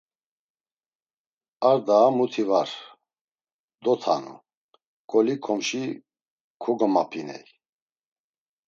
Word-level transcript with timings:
Ar 1.69 1.77
daa 1.87 2.07
muti 2.17 2.43
var; 2.49 2.69
dotanu, 3.83 4.35
ǩoli 5.09 5.35
ǩomşi 5.45 5.83
kogomapiney. 6.61 7.45